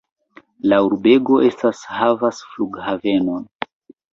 [0.71, 3.49] La urbego estas havas flughavenon.